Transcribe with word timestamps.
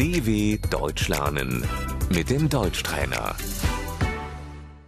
DW 0.00 0.58
Deutsch 0.70 1.08
lernen 1.08 1.50
mit 2.16 2.30
dem 2.30 2.48
Deutschtrainer. 2.48 3.36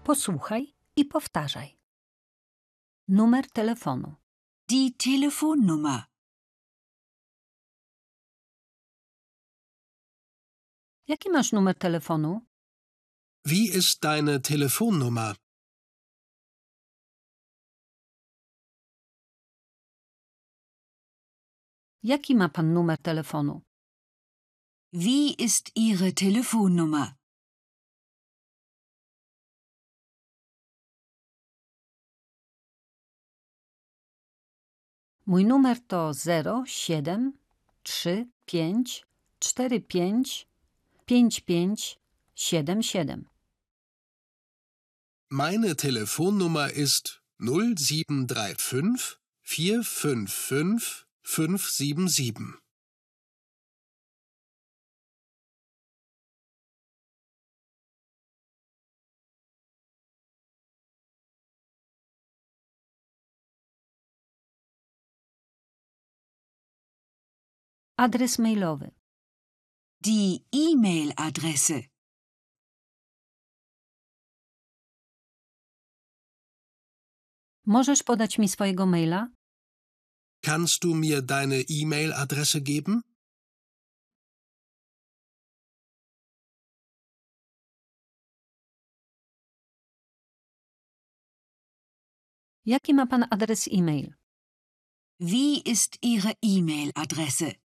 Posłuchaj 0.05 0.75
i 0.97 1.05
powtarzaj. 1.05 1.79
Numer 3.09 3.47
telefonu. 3.53 4.15
Die 4.71 4.97
Telefonnummer. 4.97 6.05
Jaki 11.07 11.31
masz 11.31 11.53
numer 11.53 11.79
telefonu? 11.79 12.41
Wie 13.45 13.69
ist 13.79 14.05
deine 14.05 14.43
Telefonnummer? 14.43 15.37
Jaki 22.03 22.35
ma 22.35 22.49
pan 22.49 22.73
numer 22.75 23.03
telefonu? 23.03 23.72
Wie 24.95 25.33
ist 25.35 25.71
Ihre 25.75 26.13
Telefonnummer? 26.13 27.17
Mój 35.25 35.45
numer 35.45 35.79
to 35.89 36.13
07 36.13 37.39
35 37.85 39.07
45 39.41 40.47
55 41.07 41.99
77. 42.35 43.31
Meine 45.31 45.75
Telefonnummer 45.75 46.71
ist 46.71 47.23
0735 47.39 49.17
455 49.41 51.07
577. 51.23 52.63
Adres 68.03 68.39
mailowy. 68.39 68.91
Die 70.01 70.39
E-Mail-Adresse. 70.53 71.83
Możesz 77.67 78.03
podać 78.03 78.39
mi 78.39 78.49
swojego 78.49 78.87
maila? 78.87 79.29
Kannst 80.45 80.83
du 80.83 80.95
mir 80.95 81.23
deine 81.23 81.57
E-Mail-Adresse 81.69 82.61
geben? 82.61 83.03
Jaki 92.65 92.95
ma 92.95 93.07
pan 93.07 93.27
adres 93.31 93.69
e-mail? 93.71 94.15
Wie 95.21 95.63
ist 95.73 95.99
Ihre 96.03 96.33
E-Mail-Adresse? 96.43 97.62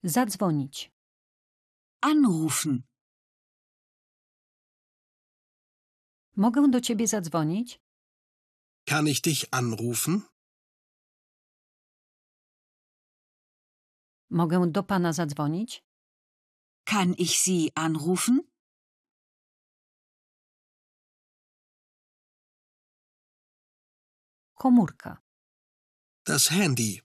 Zadzwonić. 0.04 0.92
Anrufen. 2.02 2.84
Mogę 6.36 6.72
do 6.72 6.82
ciebie 6.82 7.08
zadzwonić? 7.08 7.80
Kann 8.86 9.08
ich 9.08 9.22
dich 9.22 9.54
anrufen? 9.54 10.35
Mogę 14.36 14.72
do 14.72 14.84
pana 14.84 15.14
zadzwonić? 15.14 15.84
Kann 16.86 17.14
ich 17.14 17.40
Sie 17.40 17.70
anrufen? 17.76 18.40
Komórka. 24.56 25.18
Das 26.26 26.48
Handy. 26.52 27.02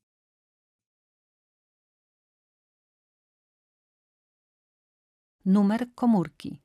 Numer 5.44 5.94
komórki. 5.94 6.62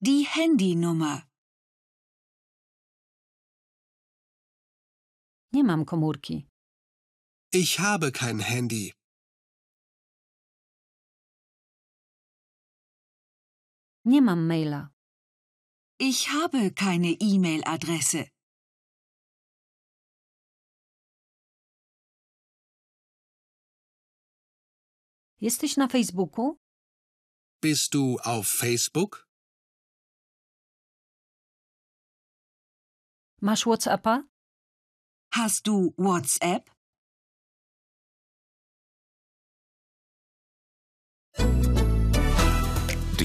Die 0.00 0.24
Handynummer. 0.24 1.22
Nie 5.52 5.64
mam 5.64 5.84
komórki. 5.84 6.46
Ich 7.52 7.78
habe 7.80 8.12
kein 8.12 8.40
Handy. 8.40 8.95
Nie 14.10 14.22
mam 14.22 14.46
maila. 14.46 14.82
Ich 15.98 16.28
habe 16.28 16.72
keine 16.72 17.10
E-Mail-Adresse. 17.20 18.30
Jesteś 25.40 25.76
na 25.76 25.88
Facebooku? 25.88 26.58
Bist 27.62 27.94
du 27.94 28.16
auf 28.22 28.46
Facebook? 28.48 29.28
Masz 33.40 33.66
WhatsAppa? 33.66 34.22
Hast 35.32 35.66
du 35.66 35.94
WhatsApp? 35.96 36.75